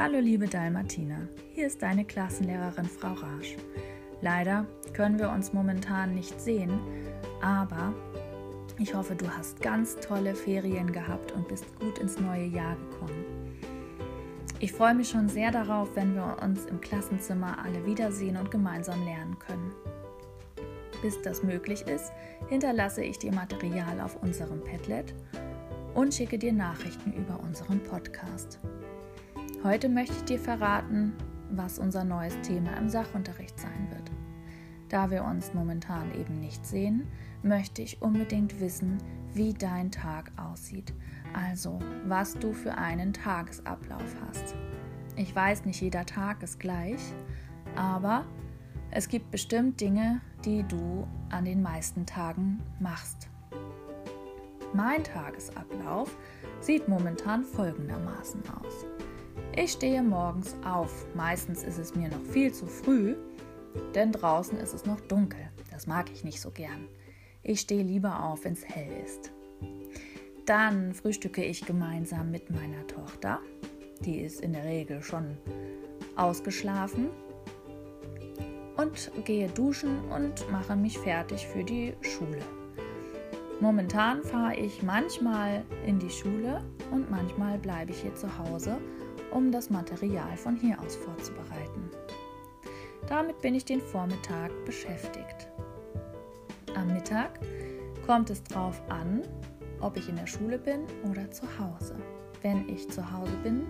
Hallo 0.00 0.20
liebe 0.20 0.46
Dalmatina, 0.46 1.16
hier 1.54 1.66
ist 1.66 1.82
deine 1.82 2.04
Klassenlehrerin 2.04 2.84
Frau 2.84 3.14
Rasch. 3.14 3.56
Leider 4.20 4.64
können 4.92 5.18
wir 5.18 5.28
uns 5.28 5.52
momentan 5.52 6.14
nicht 6.14 6.40
sehen, 6.40 6.78
aber 7.42 7.92
ich 8.78 8.94
hoffe, 8.94 9.16
du 9.16 9.28
hast 9.28 9.60
ganz 9.60 9.96
tolle 9.96 10.36
Ferien 10.36 10.92
gehabt 10.92 11.32
und 11.32 11.48
bist 11.48 11.64
gut 11.80 11.98
ins 11.98 12.20
neue 12.20 12.44
Jahr 12.44 12.76
gekommen. 12.76 13.24
Ich 14.60 14.72
freue 14.72 14.94
mich 14.94 15.08
schon 15.08 15.28
sehr 15.28 15.50
darauf, 15.50 15.88
wenn 15.96 16.14
wir 16.14 16.36
uns 16.44 16.66
im 16.66 16.80
Klassenzimmer 16.80 17.58
alle 17.64 17.84
wiedersehen 17.84 18.36
und 18.36 18.52
gemeinsam 18.52 19.04
lernen 19.04 19.36
können. 19.40 19.72
Bis 21.02 21.20
das 21.22 21.42
möglich 21.42 21.82
ist, 21.88 22.12
hinterlasse 22.48 23.02
ich 23.02 23.18
dir 23.18 23.32
Material 23.32 24.00
auf 24.00 24.22
unserem 24.22 24.62
Padlet 24.62 25.12
und 25.94 26.14
schicke 26.14 26.38
dir 26.38 26.52
Nachrichten 26.52 27.12
über 27.14 27.40
unseren 27.40 27.80
Podcast. 27.80 28.60
Heute 29.64 29.88
möchte 29.88 30.14
ich 30.14 30.24
dir 30.24 30.38
verraten, 30.38 31.14
was 31.50 31.80
unser 31.80 32.04
neues 32.04 32.40
Thema 32.42 32.76
im 32.76 32.88
Sachunterricht 32.88 33.58
sein 33.58 33.88
wird. 33.90 34.08
Da 34.88 35.10
wir 35.10 35.24
uns 35.24 35.52
momentan 35.52 36.14
eben 36.14 36.38
nicht 36.38 36.64
sehen, 36.64 37.08
möchte 37.42 37.82
ich 37.82 38.00
unbedingt 38.00 38.60
wissen, 38.60 38.98
wie 39.34 39.52
dein 39.52 39.90
Tag 39.90 40.30
aussieht, 40.36 40.94
also 41.32 41.80
was 42.06 42.34
du 42.34 42.52
für 42.52 42.78
einen 42.78 43.12
Tagesablauf 43.12 44.14
hast. 44.28 44.54
Ich 45.16 45.34
weiß, 45.34 45.64
nicht 45.64 45.80
jeder 45.80 46.06
Tag 46.06 46.44
ist 46.44 46.60
gleich, 46.60 47.00
aber 47.74 48.24
es 48.92 49.08
gibt 49.08 49.32
bestimmt 49.32 49.80
Dinge, 49.80 50.20
die 50.44 50.62
du 50.62 51.04
an 51.30 51.44
den 51.44 51.62
meisten 51.62 52.06
Tagen 52.06 52.62
machst. 52.78 53.28
Mein 54.72 55.02
Tagesablauf 55.02 56.16
sieht 56.60 56.86
momentan 56.88 57.42
folgendermaßen 57.42 58.40
aus. 58.62 58.86
Ich 59.56 59.72
stehe 59.72 60.02
morgens 60.02 60.54
auf. 60.64 61.06
Meistens 61.14 61.62
ist 61.62 61.78
es 61.78 61.94
mir 61.94 62.08
noch 62.08 62.22
viel 62.32 62.52
zu 62.52 62.66
früh, 62.66 63.16
denn 63.94 64.12
draußen 64.12 64.58
ist 64.58 64.74
es 64.74 64.86
noch 64.86 65.00
dunkel. 65.00 65.40
Das 65.70 65.86
mag 65.86 66.10
ich 66.12 66.24
nicht 66.24 66.40
so 66.40 66.50
gern. 66.50 66.88
Ich 67.42 67.60
stehe 67.60 67.82
lieber 67.82 68.24
auf, 68.24 68.44
wenn 68.44 68.52
es 68.52 68.64
hell 68.68 68.90
ist. 69.04 69.32
Dann 70.46 70.94
frühstücke 70.94 71.44
ich 71.44 71.66
gemeinsam 71.66 72.30
mit 72.30 72.50
meiner 72.50 72.86
Tochter. 72.86 73.40
Die 74.00 74.20
ist 74.20 74.40
in 74.40 74.52
der 74.52 74.64
Regel 74.64 75.02
schon 75.02 75.36
ausgeschlafen. 76.16 77.08
Und 78.76 79.10
gehe 79.24 79.48
duschen 79.48 79.98
und 80.10 80.50
mache 80.52 80.76
mich 80.76 80.98
fertig 80.98 81.46
für 81.46 81.64
die 81.64 81.94
Schule. 82.00 82.42
Momentan 83.60 84.22
fahre 84.22 84.54
ich 84.54 84.84
manchmal 84.84 85.64
in 85.84 85.98
die 85.98 86.10
Schule 86.10 86.62
und 86.92 87.10
manchmal 87.10 87.58
bleibe 87.58 87.90
ich 87.90 88.02
hier 88.02 88.14
zu 88.14 88.38
Hause 88.38 88.78
um 89.32 89.52
das 89.52 89.70
Material 89.70 90.36
von 90.36 90.56
hier 90.56 90.80
aus 90.80 90.96
vorzubereiten. 90.96 91.90
Damit 93.08 93.40
bin 93.40 93.54
ich 93.54 93.64
den 93.64 93.80
Vormittag 93.80 94.50
beschäftigt. 94.64 95.48
Am 96.74 96.92
Mittag 96.92 97.38
kommt 98.06 98.30
es 98.30 98.42
darauf 98.42 98.80
an, 98.90 99.22
ob 99.80 99.96
ich 99.96 100.08
in 100.08 100.16
der 100.16 100.26
Schule 100.26 100.58
bin 100.58 100.80
oder 101.10 101.30
zu 101.30 101.46
Hause. 101.58 101.96
Wenn 102.42 102.68
ich 102.68 102.88
zu 102.90 103.12
Hause 103.12 103.36
bin, 103.42 103.66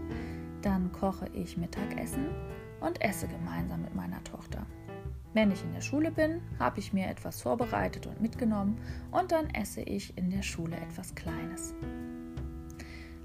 dann 0.62 0.90
koche 0.92 1.28
ich 1.32 1.56
Mittagessen 1.56 2.28
und 2.80 3.00
esse 3.00 3.28
gemeinsam 3.28 3.82
mit 3.82 3.94
meiner 3.94 4.22
Tochter. 4.24 4.66
Wenn 5.34 5.50
ich 5.50 5.62
in 5.62 5.72
der 5.72 5.82
Schule 5.82 6.10
bin, 6.10 6.40
habe 6.58 6.80
ich 6.80 6.92
mir 6.92 7.06
etwas 7.06 7.42
vorbereitet 7.42 8.06
und 8.06 8.20
mitgenommen 8.20 8.80
und 9.10 9.30
dann 9.30 9.48
esse 9.50 9.82
ich 9.82 10.16
in 10.16 10.30
der 10.30 10.42
Schule 10.42 10.76
etwas 10.76 11.14
Kleines. 11.14 11.74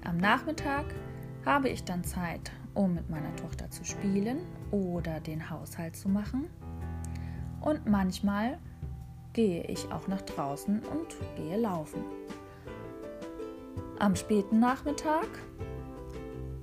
Am 0.04 0.18
Nachmittag 0.18 0.84
habe 1.44 1.68
ich 1.68 1.84
dann 1.84 2.04
Zeit, 2.04 2.52
um 2.74 2.94
mit 2.94 3.08
meiner 3.10 3.34
Tochter 3.36 3.70
zu 3.70 3.84
spielen 3.84 4.38
oder 4.70 5.20
den 5.20 5.50
Haushalt 5.50 5.96
zu 5.96 6.08
machen. 6.08 6.48
Und 7.60 7.86
manchmal 7.86 8.58
gehe 9.32 9.64
ich 9.64 9.90
auch 9.92 10.08
nach 10.08 10.22
draußen 10.22 10.80
und 10.80 11.16
gehe 11.36 11.58
laufen. 11.58 12.04
Am 13.98 14.16
späten 14.16 14.58
Nachmittag 14.58 15.26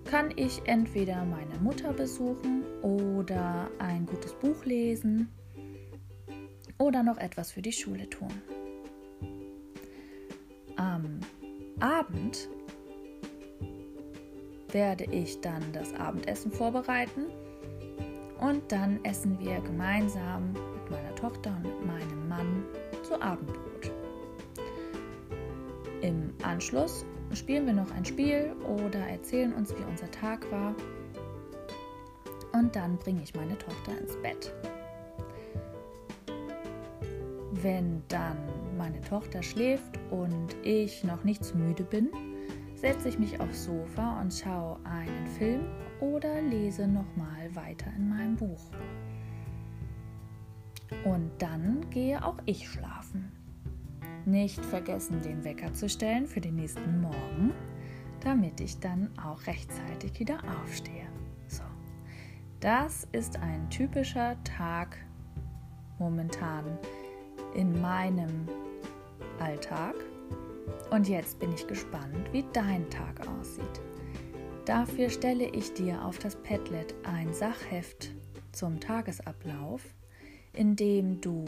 kann 0.06 0.32
ich 0.36 0.62
entweder 0.66 1.24
meine 1.26 1.58
Mutter 1.62 1.94
besuchen 1.94 2.64
oder 2.82 3.70
ein 3.80 4.06
gutes 4.06 4.34
Buch 4.34 4.66
lesen 4.66 5.30
oder 6.78 7.04
noch 7.04 7.18
etwas 7.18 7.52
für 7.52 7.62
die 7.62 7.72
Schule 7.72 8.10
tun. 8.10 8.32
Am 10.76 11.20
Abend 11.80 12.50
werde 14.74 15.06
ich 15.06 15.42
dann 15.42 15.64
das 15.74 15.94
Abendessen 15.96 16.52
vorbereiten 16.52 17.26
und 18.40 18.72
dann 18.72 19.00
essen 19.04 19.40
wir 19.40 19.60
gemeinsam 19.62 20.54
mit 20.54 20.92
meiner 20.92 21.16
Tochter 21.16 21.56
und 21.58 21.64
mit 21.64 21.86
meinem 21.86 22.28
Mann 22.28 22.66
zu 23.04 23.22
Abendbrot. 23.22 23.92
Im 26.02 26.34
Anschluss 26.42 27.06
spielen 27.34 27.68
wir 27.68 27.74
noch 27.74 27.92
ein 27.92 28.04
Spiel 28.04 28.56
oder 28.64 29.00
erzählen 29.00 29.54
uns, 29.54 29.72
wie 29.78 29.84
unser 29.84 30.10
Tag 30.10 30.52
war. 30.52 30.76
Und 32.54 32.76
dann 32.76 32.98
bringe 32.98 33.22
ich 33.24 33.34
meine 33.36 33.58
Tochter 33.58 33.98
ins 34.00 34.16
Bett. 34.22 34.54
Wenn 37.52 38.02
dann 38.08 38.38
meine 38.78 39.00
Tochter 39.02 39.44
schläft 39.44 40.00
und 40.10 40.56
ich 40.64 41.04
noch 41.04 41.24
nicht 41.24 41.46
zu 41.46 41.56
müde 41.56 41.84
bin, 41.84 42.10
setze 42.82 43.10
ich 43.10 43.20
mich 43.20 43.40
aufs 43.40 43.66
Sofa 43.66 44.20
und 44.20 44.34
schaue 44.34 44.80
einen 44.86 45.28
Film 45.28 45.66
oder 46.00 46.42
lese 46.42 46.88
nochmal 46.88 47.56
weiter 47.56 47.92
in 47.96 48.10
meinem 48.10 48.36
Buch. 48.36 48.72
Und 51.06 51.30
dann 51.38 51.88
gehe 51.92 52.26
auch 52.26 52.38
ich 52.46 52.68
schlafen. 52.68 53.32
Nicht 54.26 54.66
vergessen, 54.66 55.22
den 55.22 55.44
Wecker 55.44 55.72
zu 55.74 55.88
stellen 55.88 56.26
für 56.26 56.42
den 56.42 56.56
nächsten 56.56 57.02
Morgen, 57.02 57.54
damit 58.20 58.60
ich 58.60 58.80
dann 58.80 59.12
auch 59.18 59.46
rechtzeitig 59.46 60.20
wieder 60.20 60.40
aufstehe. 60.64 61.08
So, 61.48 61.64
das 62.60 63.08
ist 63.12 63.38
ein 63.38 63.70
typischer 63.70 64.44
Tag 64.44 64.98
momentan 66.00 66.66
in 67.54 67.80
meinem 67.80 68.48
Alltag. 69.40 69.94
Und 70.90 71.08
jetzt 71.08 71.40
bin 71.40 71.54
ich 71.54 71.66
gespannt, 71.68 72.32
wie 72.32 72.46
dein 72.54 72.90
Tag 72.90 73.28
aussieht. 73.28 73.82
Dafür 74.66 75.10
stelle 75.10 75.48
ich 75.50 75.74
dir 75.74 76.04
auf 76.06 76.20
das 76.20 76.36
Padlet 76.36 76.94
ein 77.04 77.34
Sachheft 77.34 78.12
zum 78.52 78.80
Tagesablauf, 78.80 79.82
in 80.54 80.76
dem 80.76 81.20
du 81.22 81.46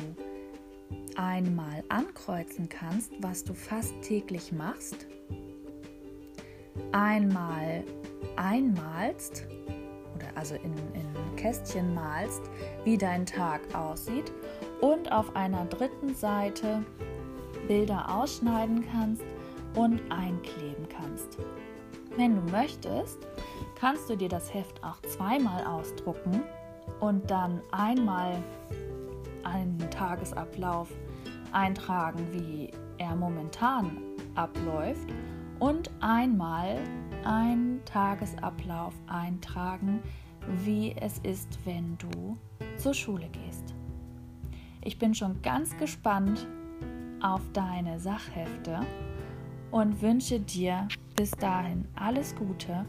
einmal 1.15 1.83
ankreuzen 1.89 2.69
kannst, 2.69 3.11
was 3.19 3.43
du 3.43 3.53
fast 3.53 3.93
täglich 4.01 4.51
machst, 4.51 5.07
einmal 6.91 7.83
einmalst 8.35 9.45
oder 10.15 10.27
also 10.35 10.55
in, 10.55 10.73
in 10.93 11.35
Kästchen 11.35 11.93
malst, 11.93 12.41
wie 12.83 12.97
dein 12.97 13.25
Tag 13.25 13.61
aussieht 13.75 14.31
und 14.81 15.11
auf 15.11 15.35
einer 15.35 15.65
dritten 15.65 16.15
Seite 16.15 16.83
Bilder 17.67 18.09
ausschneiden 18.09 18.85
kannst 18.91 19.23
und 19.75 19.99
einkleben 20.11 20.87
kannst. 20.89 21.37
Wenn 22.15 22.35
du 22.35 22.51
möchtest, 22.51 23.19
kannst 23.75 24.09
du 24.09 24.15
dir 24.15 24.29
das 24.29 24.53
Heft 24.53 24.83
auch 24.83 25.01
zweimal 25.01 25.65
ausdrucken 25.65 26.43
und 26.99 27.29
dann 27.29 27.61
einmal 27.71 28.41
einen 29.43 29.79
Tagesablauf 29.89 30.89
eintragen, 31.51 32.25
wie 32.31 32.69
er 32.97 33.15
momentan 33.15 33.97
abläuft 34.35 35.09
und 35.59 35.89
einmal 36.01 36.77
einen 37.23 37.83
Tagesablauf 37.85 38.93
eintragen, 39.07 40.01
wie 40.63 40.95
es 40.99 41.19
ist, 41.19 41.57
wenn 41.65 41.97
du 41.97 42.37
zur 42.77 42.93
Schule 42.93 43.29
gehst. 43.29 43.73
Ich 44.83 44.99
bin 44.99 45.15
schon 45.15 45.41
ganz 45.41 45.75
gespannt 45.77 46.47
auf 47.23 47.41
deine 47.53 47.99
Sachhefte 47.99 48.81
und 49.71 50.01
wünsche 50.01 50.39
dir 50.39 50.87
bis 51.15 51.31
dahin 51.31 51.87
alles 51.95 52.35
Gute 52.35 52.85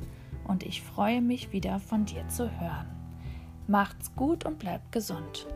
und 0.47 0.65
ich 0.65 0.83
freue 0.83 1.23
mich 1.23 1.53
wieder 1.53 1.79
von 1.79 2.05
dir 2.05 2.27
zu 2.29 2.51
hören. 2.61 2.87
Macht's 3.67 4.15
gut 4.15 4.45
und 4.45 4.59
bleibt 4.59 4.93
gesund. 4.93 5.47